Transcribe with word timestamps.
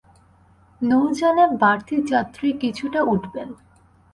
নৌযানে 0.81 1.45
বাড়তি 1.61 1.95
যাত্রী 2.11 2.47
কিছুটা 2.61 2.99
উঠবেন। 3.03 3.49